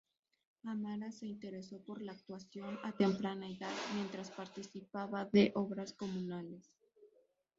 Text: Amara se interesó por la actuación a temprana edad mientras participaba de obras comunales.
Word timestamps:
Amara 0.63 1.11
se 1.11 1.27
interesó 1.27 1.79
por 1.85 2.01
la 2.01 2.13
actuación 2.13 2.79
a 2.81 2.91
temprana 2.97 3.47
edad 3.47 3.69
mientras 3.93 4.31
participaba 4.31 5.25
de 5.25 5.51
obras 5.53 5.93
comunales. 5.93 6.73